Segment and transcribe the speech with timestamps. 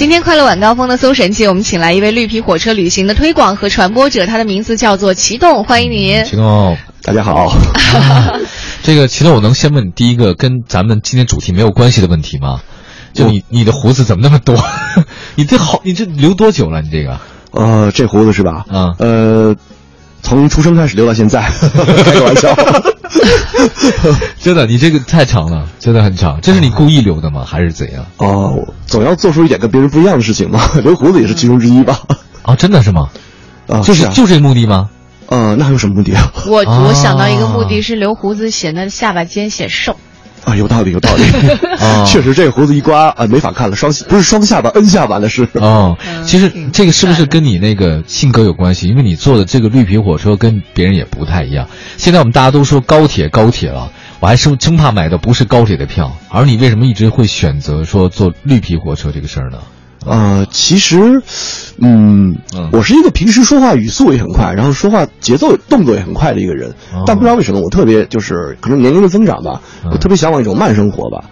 [0.00, 6.24] 今天快乐晚高峰的搜神记，我们请来一位绿皮火车旅行的推广和传播者，他的名字叫做齐栋，欢迎您。
[6.24, 7.52] 齐栋，大家好。
[8.82, 12.62] 这个齐栋，我能先问你第一个跟咱们今天主题没有关系的问题吗？
[13.12, 14.56] 就你你的胡子怎么那么多？
[15.36, 16.80] 你这好，你这留多久了？
[16.80, 17.20] 你这个？
[17.50, 18.64] 呃，这胡子是吧？
[18.70, 18.94] 嗯。
[18.98, 19.56] 呃，
[20.22, 21.42] 从出生开始留到现在，
[22.04, 22.54] 开个玩笑。
[24.40, 26.38] 真的，你这个太长了，真的很长。
[26.40, 27.44] 这是你故意留的吗？
[27.46, 28.04] 还是怎样？
[28.18, 30.60] 哦，总要做出一点跟别人不一样的事情嘛。
[30.82, 32.00] 留胡子也是其中之一吧。
[32.42, 33.08] 啊，真的是吗？
[33.66, 34.88] 啊，就是就这目的吗？
[35.26, 36.32] 呃，那还有什么目的啊？
[36.46, 39.96] 我我想到一个目的是留胡子显得下巴尖显瘦。
[40.44, 41.22] 啊，有道理，有道理。
[42.06, 43.76] 确实，这个胡子一刮啊，没法看了。
[43.76, 45.46] 双不是双下巴，N 下巴的是。
[45.54, 48.88] 哦，其实这个是不是跟你那个性格有关系？
[48.88, 51.68] 因为你坐的这个绿皮火车跟别人也不太一样。
[51.96, 56.16] 现在我们大家都说高铁，高铁了，我还生生怕买的不是高铁的票。
[56.28, 59.58] 而你为什么一直会选择说坐绿皮火车这个事儿呢？
[60.06, 61.22] 呃，其实，
[61.78, 62.38] 嗯，
[62.72, 66.74] 我是一个平时说话语速也很快，然后说话节奏动作也很快的一个人，
[67.06, 69.60] 但不知道为什么我特别就是可能年龄的增长吧，
[69.92, 71.24] 我特别向往一种慢生活吧。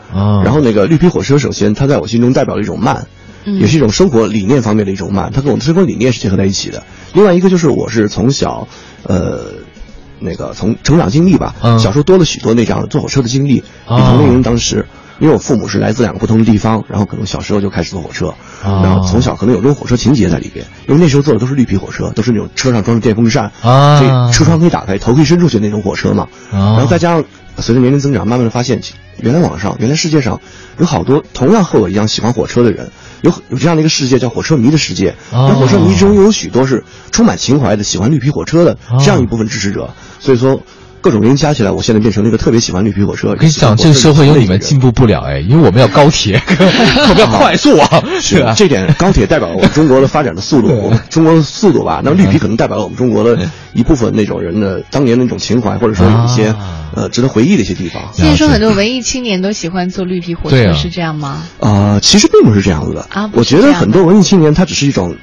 [0.45, 3.07] 然后那个绿皮火车，首先它在我心中代表了一种慢，
[3.45, 6.83] 也是一种生活理念方面的一种慢，它跟我的生活理念是结合在一起的。
[7.15, 8.69] 另外一个就是我是从小，
[9.05, 9.45] 呃，
[10.21, 14.85] 那个从成长经历吧，小时候多了许多那样坐火车的经历，比同龄人当时。
[15.19, 20.65] 因为我父母是来自两个不同的地方，然后可能小时候就开始坐火车，然后从小可能有这种火车情节在里边。
[20.87, 26.29] 因为那时候坐的都是绿皮火车，都是那种车上装着电风扇，所以车窗可以打开，头可以伸出去那种火车嘛。
[26.53, 27.25] 然后再加上
[27.59, 28.81] 随着年龄增长，慢慢的发现，
[29.21, 30.41] 原来网上，原来世界上
[30.79, 32.91] 有好多同样和我一样喜欢火车的人，
[33.23, 35.15] 有有这样的一个世界叫火车迷的世界。
[35.33, 39.91] 那火车迷中又有许多是充满情怀的，喜欢绿皮火车的这样一部分支持者。
[40.21, 40.61] 所以说。
[41.09, 43.35] 各种原因加起来，我现在变成了一个特别喜欢绿皮火车。
[43.35, 46.39] 跟你讲，这个社会有你们进步不了哎，因为我们要高铁，
[47.09, 48.05] 我们要快速啊。
[48.21, 52.03] 是啊，这点高铁代表了我们中国的发展的速度， 中国的速度吧。
[52.05, 56.55] 那绿皮可能代表了我们中国的一部分那种人的当年那种情怀，或者说有一些
[56.95, 58.03] 呃值得回忆的一些地方。
[58.13, 61.43] 现在说很多文艺青年都喜欢坐绿皮火车，是这样吗？
[61.61, 63.31] 啊，其实并不是这样子的啊。
[63.33, 65.17] 我觉得很多文艺青年他只是一种。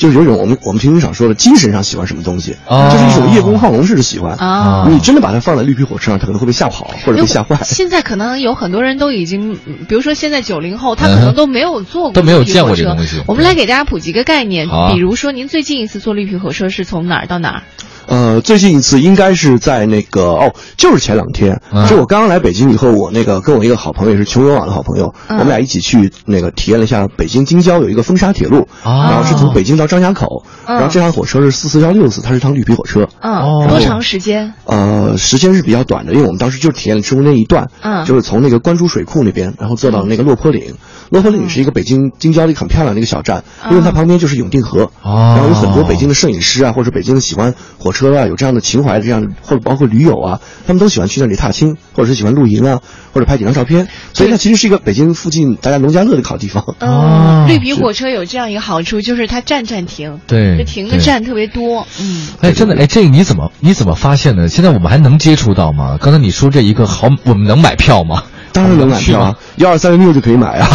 [0.00, 4.88] 就是有一种我们我们平时常说的精神上喜欢什么东西，就是一种叶公好龙式的喜欢啊。
[4.88, 7.58] 你真的把它放在绿皮火车上，它可能会被吓跑或者被吓坏。
[7.62, 9.58] 现在可能有很多人都已经，
[9.88, 13.22] 比如说现在九零后，他可能都没有坐过，都没有见过这个东西。
[13.26, 17.62] 我们来给大家普及个概念，比如说您最近一次坐绿皮火车是从哪儿到哪儿？
[18.06, 34.52] 呃，最近一次应该是在那个哦，就是前两天，就我刚刚来北京以后，我那个跟我一个好朋友，也是穷游网的好朋友，我们俩一起去那个体验了一下北京京郊有一个风沙铁路，然后是从北京到张家口，然后这趟火车是四四幺六次，它是趟绿皮火车，嗯，多长时间？
[34.64, 40.74] 呃，时间是比较短的，因为我们当时就体验了中间一段，嗯，就是从那个关珠水库那边，然后坐到那个落坡岭。
[41.10, 52.80] 落坡岭是一个北京京郊的一个很漂亮的一个小站，因为它旁边就是永定河，然后有很多北京的摄影师啊，或者北京的喜欢火车啊，有这样的情怀，这样或者包括驴友啊，他们都喜欢去那里踏青，或者是喜欢露营啊，
[53.12, 56.62] 或者拍几张照片，所以它其实是一个北京附近大家农家乐的好地方。
[56.80, 61.86] 哦，绿皮火车有这样一个好处，就是它站站停，对，停的站特别多。
[62.00, 64.48] 嗯，哎，真的，哎，这个你怎么你怎么发现的？
[64.48, 65.98] 现在我们还能接触到吗？
[66.00, 68.24] 刚才你说这一个好，我们能买票吗？
[68.52, 69.20] 当然能买票。
[69.20, 70.68] 啊，幺二三零六就可以买啊，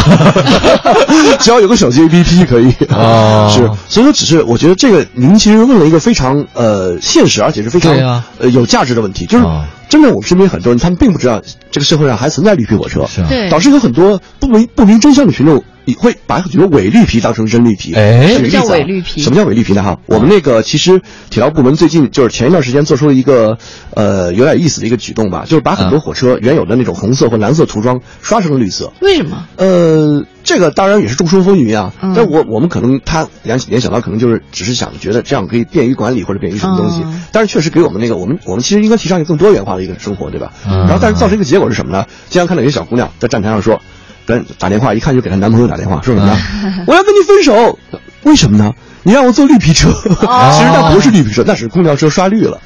[1.40, 2.72] 只要有个手机 APP 可以。
[2.94, 3.48] 啊。
[3.48, 7.92] 是，所以说只是我觉得这个您其实问了一个非常呃现实而且是非常
[8.38, 9.44] 呃有价值的问题，就是
[9.88, 15.62] 真的我们身边很多人他们并不知道这个社会上还存在绿皮火车，对，导致有很多不明不明真相的群众。
[15.88, 17.94] 你会把很多伪绿皮当成真绿皮？
[17.94, 19.22] 哎，什么叫伪绿皮？
[19.22, 19.84] 什么叫伪绿皮呢？
[19.84, 23.56] 哈，我们那个其实铁道部门最近就是前一段时间做出了一个
[23.94, 28.92] 呃有点意思的一个举动吧，就是把很多火车原有的那种红色或蓝色涂装刷成了绿色。
[29.00, 29.46] 为什么？
[29.58, 31.92] 呃，这个当然也是众说纷纭啊。
[32.14, 37.04] 但我我们可能他联联想到可能就是只是想觉得这样可以便于管理或者便于什么东西。
[37.32, 40.52] 但是确实给我们那个我们我们其实应该提倡一个更多元化的一个生活，对吧？
[40.64, 42.06] 然后但是造成一个结果是什么呢？
[42.30, 43.78] 经常看到有些小姑娘在站台上说。
[44.28, 46.36] 跟打电话，一看就给她男朋友打电话，说什么呢？
[46.88, 47.78] 我要跟你分手，
[48.24, 48.72] 为什么呢？
[49.04, 50.16] 你让我坐绿皮车， 其实
[50.74, 52.60] 那不是绿皮车，那是空调车刷绿了。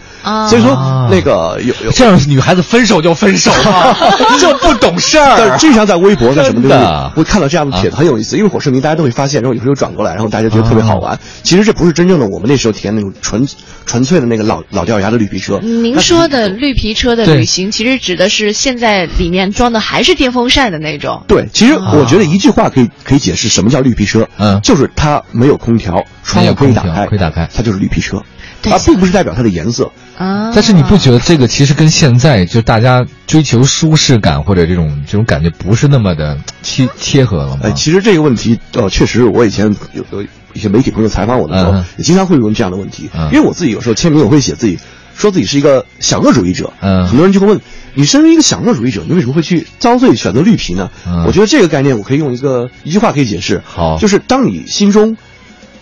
[0.49, 3.51] 所以说，那个有有这样女孩子分手就分手，
[4.39, 5.35] 就不懂事儿。
[5.39, 8.37] 但经常在微博在什么的会看到这样的帖子，很有意思。
[8.37, 11.19] 因为火车迷大家都会发现，然后有时候转过来，然后大家觉得特别好玩。
[11.43, 13.47] 其实这不是真正的我们那时候体验那种纯
[13.87, 15.59] 纯粹的那个老老掉牙的绿皮车。
[15.61, 21.25] 您说的绿皮车的旅行，其实指的是现在里面装的还是电风扇的那种。
[21.27, 28.23] 对，其实我觉得一句话可以可以解释什么叫绿皮车，嗯，就是它没有空调，窗户可以打开，可以打开，它就是绿皮车。
[28.63, 30.53] 它并不是代表它的颜色，啊。
[30.55, 37.61] 但是你不觉得这个其实跟现在就大家追求舒适感或者这种这种感觉不是那么的贴贴合了吗？
[37.65, 40.23] 哎，其实这个问题，呃，确实我以前有有
[40.53, 43.09] 一些媒体朋友采访我的时候，也经常会问这样的问题。
[43.33, 44.79] 因为我自己有时候签名我会写自己，
[45.15, 46.73] 说自己是一个享乐主义者。
[46.81, 47.61] 嗯，很多人就会问，
[47.95, 50.91] 你身为一个享乐主义者，你为什么会去遭罪选择绿皮呢？
[51.27, 53.63] 我觉得这个概念我可以用一个一句话可以解释。
[53.65, 55.17] 好，就是当你心中。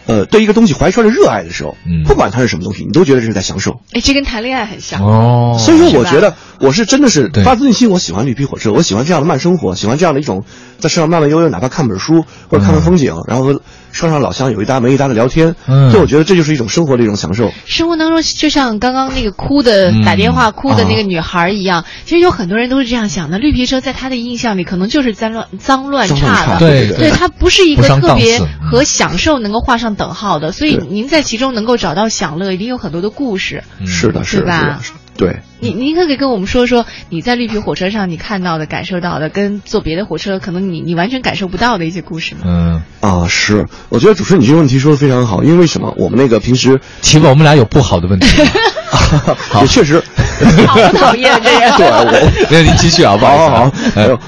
[0.08, 3.80] 呃，对一个东西怀揣着热爱的时候，嗯，不管它是什么东西，你都觉得这是在享受。
[3.92, 5.56] 哎，这跟谈恋爱很像哦。
[5.60, 10.44] 所以说，我觉得我是真的是发自内心，我喜欢绿皮火车，我喜欢这样的慢生活，喜欢这样的一种
[10.80, 15.54] 在车上慢慢悠悠，哪怕看本书或者看看风景，然后和车上老乡有一搭没一搭的聊天。
[15.66, 17.52] 嗯，所以我觉得这就是一种生活的一种享受。
[17.66, 23.38] 生活当中，就像刚刚那个哭的打电话哭的那个女孩一样，其实有很多人都是这样想的。
[23.38, 28.40] 绿皮车在他的印象里，可能就是脏乱脏乱差的，对对，它不是一个特别
[28.70, 30.78] 和享受能够画上等号的，所以。
[30.90, 33.62] 您在其中能够找到享乐，一定有很多的故事。
[33.84, 34.80] 是的，是吧？
[35.18, 35.40] 对。
[35.60, 42.42] 你您可以跟我们说说你在绿皮火车上你看到的、感受到的，跟坐别的火车可能你你完全感受不到的一些故事吗？
[42.46, 43.66] 嗯啊，是。
[43.88, 45.92] 我觉得主持人你这个问题说的非常好，因为什么？
[45.98, 48.28] 我们那个平时， 提问我们俩有不好的问题。
[49.60, 50.02] 也确实。
[50.66, 51.76] 好讨厌这样。
[51.76, 53.72] 对，我那你继续啊，不好好好。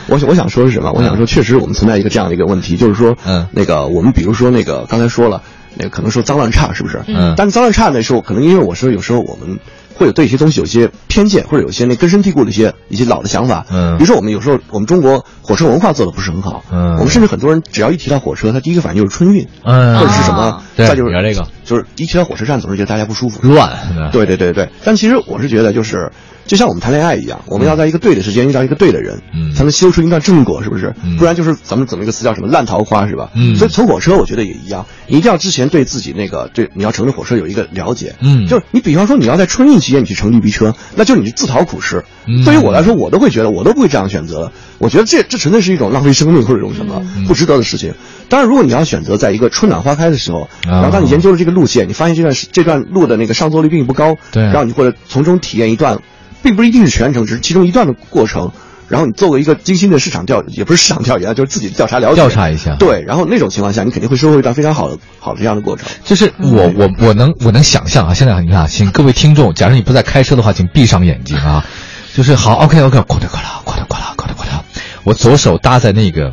[0.09, 0.91] 我我想说是什么？
[0.93, 5.43] 我想说，确实我们存在一个这样的一个问题，就是说，嗯，那个我们比如说那个刚才说了。
[5.77, 7.01] 那个可能说脏乱差是不是？
[7.07, 9.61] 嗯，但脏乱差那时候可能因为我说有时候我们
[10.01, 13.67] 会有对一些东西有些偏见，或者有些那根深蒂固的一些一些老的想法。
[13.71, 16.65] 嗯，比如说我们有时候我们中国火车文化做的不是很好。
[16.73, 24.11] 嗯，我们甚至很多人只要一提到火车，他第一个反应就是春运，嗯，或者是什么，再就是这个，就是一提到火车站总是觉得大家不舒服，乱。
[24.11, 26.11] 对对对对，但其实我是觉得就是。
[26.51, 30.93] 就像我们谈恋爱一样，我们要在一个对的时间遇到一个对的人，嗯，才能修出一段正果，是不是？
[31.17, 33.31] 不然就是咱们怎么一个词叫什么烂桃花，是吧？
[33.37, 42.03] 嗯，所以乘火车，我觉得也一样，你一定要之前对自己那个对你要乘的火车有一个了解，嗯，就是你比方说你要在春运期间你去乘绿皮车，那就是你自讨苦吃。
[42.45, 47.95] 对于我来说，我都会觉得我都不会这样选择，我觉得这这纯粹是一种浪费生命或者一种什么不值得的事情。
[48.29, 56.01] 当然，如果你要选择在一个春暖花开的时候，然后当你研究了这个路线，你发现这段这段路的那个上座率并不高，对，然后你或者从中体验一段。
[56.43, 58.51] 并不是一定是全程，只是其中一段的过程。
[58.89, 62.17] 然后你做过一个精心的市场调，也不是市场调研，就是自己调查了解。
[62.17, 62.75] 调查一下。
[62.75, 65.89] 对，然后那种情况下，你肯定会收获一段非常好的、好的这样的过程。
[66.05, 71.65] 就是我我我能我能想象啊，现在你看，请各位听众，假如你不在开车的话，请闭上眼睛啊。
[72.13, 74.59] 就是好，OK OK，快点快点快点快点快点快点，
[75.05, 76.33] 我左手搭在那个，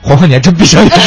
[0.00, 1.00] 黄黄，你还真闭上眼睛。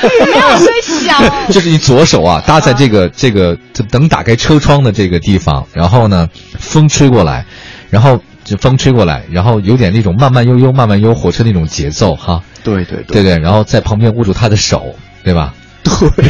[0.24, 0.68] 没有声
[1.06, 1.22] 响。
[1.52, 3.54] 就是你左手啊搭在这个这个
[3.90, 7.44] 等打开车窗的这个地方，然后呢，风吹过来。
[7.90, 12.42] 然后就风吹过来，然后有点那种慢慢悠悠、慢慢悠火车那种节奏哈。
[12.62, 15.54] 对对对对，然后在旁边握住他的手，对吧？
[15.84, 16.26] 对。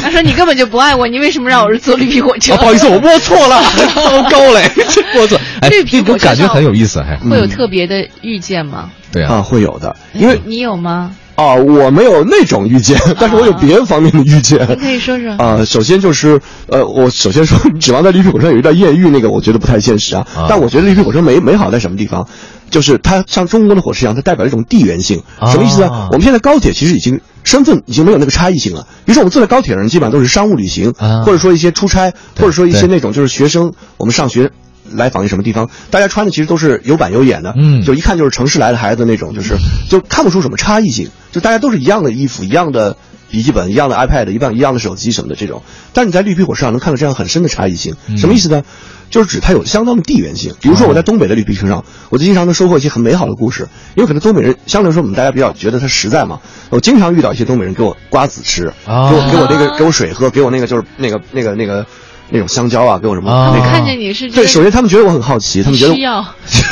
[0.00, 3.62] 他说：“你根本就不爱我，你为什么让我是坐绿皮火车？”不好意思，我摸错了，
[3.94, 4.68] 糟糕嘞，
[5.14, 5.40] 摸错。
[5.70, 8.90] 绿皮火车感觉很有意思，还会有特别的遇见吗？
[9.12, 11.14] 对啊，会有的，因为你有吗？
[11.40, 14.60] 啊，我没有那种遇见，但是我有别的方面的遇见。
[14.68, 15.64] 你可以说说啊。
[15.64, 16.38] 首先就是，
[16.68, 20.26] 呃，我首先说， 指望在绿皮火车有一段艳遇，那个我觉得不太现实啊。
[20.50, 22.28] 但我觉得绿皮火车美美好在什么地方？
[22.68, 25.22] 就是它像中国的火车一样，它代表一种地缘性。
[25.50, 26.08] 什么意思呢？
[26.12, 28.86] 我们现在高铁其实已经身份已经没有那个差异性了。
[29.06, 30.92] 比如说我们坐在高铁上，基本上都是商务旅行，
[31.24, 34.50] 或者说一些出差，或者说一些那种就是学生，我们上学。
[34.92, 35.68] 来访于什么地方？
[35.90, 39.56] 大家穿的其实都是有板有眼的，嗯，就一看就是城市来的孩子那种，就是
[39.88, 42.96] 就看不出什么差异性，就大家都是一样的衣服、一样的
[43.30, 45.62] 笔记本、一样的 iPad、一样一样的手机什么的这种。
[45.92, 48.62] 但是你在绿皮火车上能看到这样很深的差异性，什么意思呢？
[49.10, 50.54] 就是指它有相当的地缘性。
[50.60, 56.38] 比如说我在东北的绿皮车上，我就经常能收获一些很美好的故事，因为可能东北人相对来说我们大家比较觉得他实在嘛，
[56.70, 61.84] 我经常遇到一些东北人给我瓜子吃，给我给我那个给我水喝，给我那个就是那个那个那个。
[62.30, 63.52] 那种香蕉啊，给我什么？
[63.54, 64.46] 没看见你是对。
[64.46, 66.24] 首先，他们觉得我很好奇，他们觉得需要。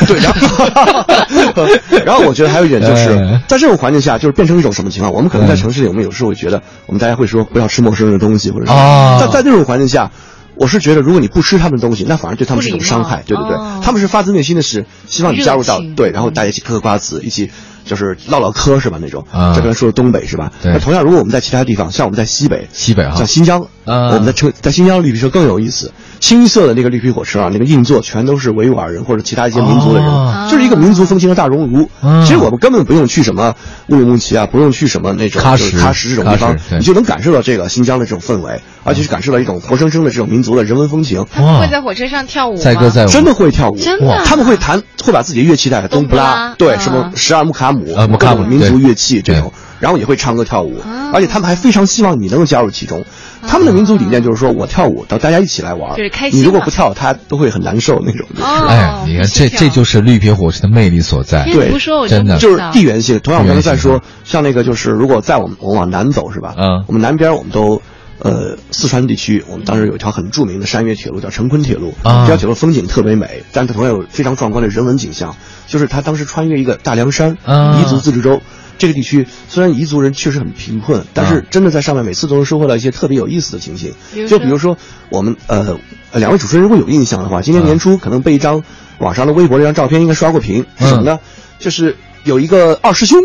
[0.07, 1.67] 对，然后，
[2.07, 3.09] 然后我觉得还有一点就是，
[3.49, 5.13] 在这种环境下，就是变成一种什么情况？
[5.13, 8.73] 我们可能在城市里，我们有时候会觉得，我们大家会说不要吃陌生人的东西，或者是
[9.21, 10.11] 在在这种环境下，
[10.55, 13.57] 我是觉得，如果你不吃他们的东西，那反而对他们是一种伤害，对不对？
[13.83, 17.51] 他们是发自内心的是希望你加入到对，然后大家一起嗑嗑瓜子，一起。
[17.89, 18.99] 就是唠唠嗑是吧？
[19.01, 19.25] 那种，
[19.57, 20.53] 这边说的东北是吧？
[20.73, 25.91] 那同样，如果我们在其他地方，像我们在西北，西北啊，像新疆，我们在车在新疆绿皮车更有意思。
[26.21, 30.11] 青色的那个绿皮火车啊，那个硬座全都是维吾尔人或者其他一些民族的人，
[30.51, 31.89] 就是一个民族风情的大熔炉。
[32.25, 33.55] 其实我们根本不用去什么
[33.89, 41.25] 乌鲁木齐啊，不用去什么那种喀什喀什这种地方，你就能感受到这个新疆的这种氛围，而且是感受到一种活生生的这种民族的人文风情。
[41.31, 44.23] 他们会在火车上跳舞载歌载舞，真的会跳舞，真的。
[44.25, 49.53] 他们会弹，会把自己的乐器带来，冬不拉，对，什么十二木卡姆，木卡姆民族乐器这种。
[49.81, 53.05] 然后也会唱歌跳舞，而且他们还非常希望你能够加入其中。
[53.47, 56.41] 他们的民族理念就是说我跳舞，到大家一起来玩，就是开心。
[56.41, 58.27] 你如果不跳，他都会很难受那种。
[58.43, 61.45] 哎，你看这这就是绿皮火车的魅力所在。
[61.45, 61.73] 对，
[62.09, 63.21] 真的就是地缘性。
[63.21, 66.57] 同样，我们刚才在说，像那个就是如果在我们我们往南走是吧？
[66.59, 67.81] 嗯，我们南边我们都。
[68.21, 71.95] 呃，四川地区，我们当时有一条很著名的山岳铁路，叫成昆铁路。
[72.03, 75.37] 啊，这条铁路风景特别美，但它同样有非常壮观的人文景象。
[75.67, 78.41] 就是它当时穿越一个大凉山，彝族自治州
[78.77, 83.93] 这个地区，虽然彝族人确实很贫困，但是真的在上面每次都能收获到一些特别有意思的情形。
[84.27, 84.77] 就比如说，
[85.11, 85.79] 我们呃
[86.15, 88.65] 两位主持人如果有印象的话，今年年初可能被一张
[88.99, 91.21] 网上的微博这张照片应该刷过屏，是什么呢？
[91.59, 93.21] 就是有一个二师兄。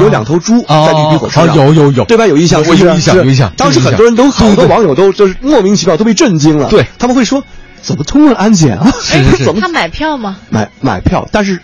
[0.00, 2.26] 有两头猪在绿皮火车上，有有有，对吧？
[2.26, 3.52] 有印象，我有印象，有印象。
[3.56, 6.68] 当时很多人都，很多网友都就是莫名其妙都被震惊了。
[6.68, 7.42] 对他们会说，
[7.82, 8.90] 怎么通了安检啊？
[9.44, 10.38] 怎么他买票吗？
[10.48, 11.60] 买买票，但是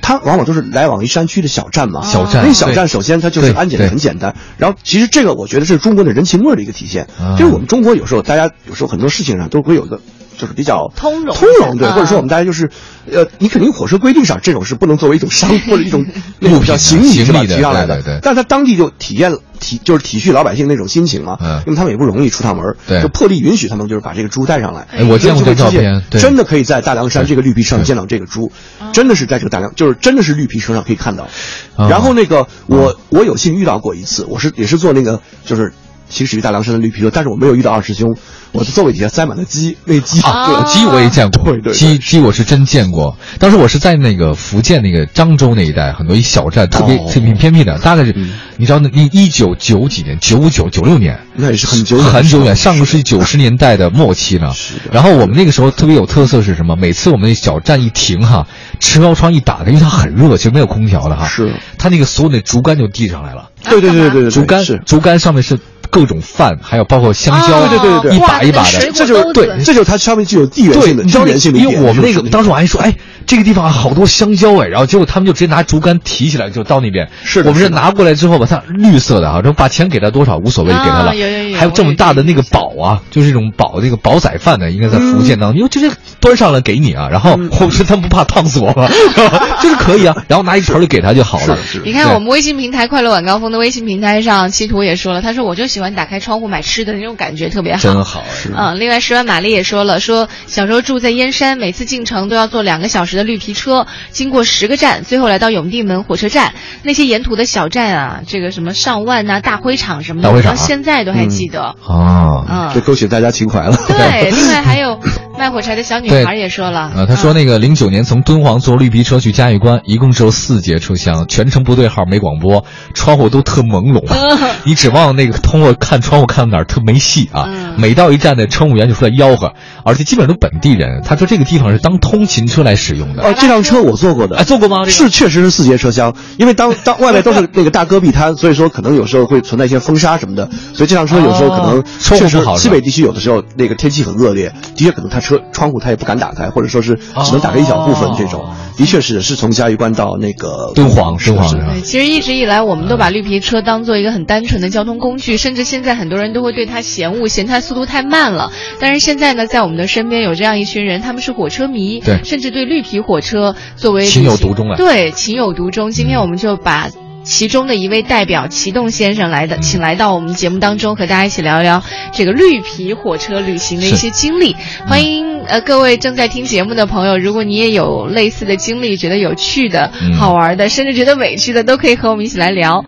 [0.00, 2.02] 他往往都是来往于山区的小站嘛。
[2.04, 4.34] 小站，那小站首先它就是安检很简单。
[4.56, 7.06] 然后其实这个我觉得是中国的人情味的一个体现。
[7.38, 10.00] 就是我们中国有时候大家有时候很多事情上都会有一个。
[10.42, 12.68] 就是比较通融，通融对，或者说我们大家就是，
[13.12, 16.04] 呃，你肯定火车规定上这种是不能作为一种商 或者一种
[16.40, 18.18] 那种叫行李是吧提上来的，对。
[18.20, 24.88] 但他当地就体验体就是体恤老百姓那种心情嘛，嗯，因为他们也不容易出趟门，对，就破例允许他们就是把这个猪带上来。
[24.90, 28.50] 哎，我见过这照片，真的可以在大凉山这个绿皮车上见到这个猪，
[28.92, 31.28] 真的是在这个大凉，就是真的是绿皮车上可以看到。
[31.76, 35.72] 然后那个我我有幸遇到过一次，我是也是坐那个就是
[36.12, 38.14] 行驶于大凉山的绿皮车，但是我没有遇到二师兄。
[38.52, 43.16] 我的座位底下塞满了鸡，那鸡啊，鸡我也见过，对对，鸡鸡我是真见过。
[43.38, 48.14] 当时我是在那个福建那个漳州那一带，很多一小站，特别特别偏僻的，大概是，
[48.58, 54.52] 你知道那那一九九几年，九五九九六年，那也是很久很久远，上个世纪九十年代的末期呢。
[54.92, 56.76] 然后我们那个时候特别有特色是什么？
[56.76, 58.46] 每次我们那小站一停哈，
[58.78, 63.48] 车窗一打开，因为它很热，其实没有空调的哈，是，它那个所有的竹竿就递上来了。
[63.64, 64.80] 对对对对对，竹竿是。
[64.84, 65.58] 竹竿上面是。
[65.90, 77.08] 各种饭，还有包括香蕉，对对对对，一把一把的，这就是对，这就是它上面具有地缘性的地缘性的因为我们那个当时我还说，哎，这个地方好多香蕉哎，然后结果他们就直接拿竹竿提起来就到那边。
[77.22, 81.14] 是，我们是拿过来之后把，它绿色的啊，说把钱给他多少无所谓，给他了。
[81.14, 81.58] 有有有。
[81.58, 87.08] 还有这么大的那个宝啊，就是这种宝那个宝仔饭呢，应该在福建当中，因为直接端上来给你啊。
[87.08, 88.88] 然后我说他们不怕烫死我吗？
[89.62, 91.56] 就是可以啊，然后拿一盆就给他就好了。
[91.84, 96.62] 你看我们微信平台快乐晚高峰的微信平台上，七图也说了，他说我就喜欢打开窗户买。
[96.62, 98.24] 吃的那种感觉特别好，真好。
[98.56, 106.54] 嗯，另外十万玛丽也说了，说小时候住在燕山，每次进城都要坐两个小时的绿皮车，经过十个站，最后来到永定门火车站。
[106.82, 111.76] 那些沿途的小站啊，这个什么上万呐、大灰厂什么的，我到现在都还记得。
[111.84, 113.76] 哦，嗯，这勾起大家情怀了。
[113.88, 114.98] 对，另外还有
[115.36, 124.02] 卖火柴的小女孩也说了，啊，她说那个零九年从敦煌坐绿皮车去嘉峪关，一共只有四节车厢，全程不对号，没广播，窗户都特朦胧，
[124.64, 126.52] 你指望那个通过看窗户看到。
[126.52, 127.48] 哪儿特没戏啊！
[127.78, 129.54] 每到一站的乘务员就出来吆喝，
[129.86, 131.00] 而且基本上都本地人。
[131.02, 133.22] 他说这个地方是当通勤车来使用的。
[133.22, 134.84] 哦，这辆车我坐过的，哎，坐过吗？
[134.84, 136.14] 是，确实是四节车厢。
[136.36, 148.44] 因为当当外面都是 那个大戈壁滩，所以说可能有时候会存在一些风沙什么的，所以这辆车有时候可能确实西北地区有的时候那个天气很恶劣，的确可能他车窗户他也不敢打开，或者说是只能打开一小部分这种。
[148.76, 151.50] 的确是是从嘉峪关到那个敦煌，敦煌。
[151.52, 158.50] 对，其实一直以来我们都把绿皮车当做一个很单纯的交通工具，甚至现在很多人都会对它嫌恶，嫌它速度太慢了。
[158.80, 164.76] 但是现在呢，在我们的身边有这样一群人，他们是火车迷，对，甚至对绿皮火车作为情有独钟啊。
[164.76, 165.90] 对，情有独钟。
[165.90, 166.90] 今天我们就把。
[167.24, 174.54] 其中的一位代表齐栋先生来的，请来到我们节目当中，和大家一起聊聊这个绿皮火车旅行的一些经历。
[174.86, 182.80] 欢迎呃各位正在听节目的朋友，如果你也有类似的经历，觉得有趣的、好玩的，甚至觉得委屈的，都可以和我们一起来聊。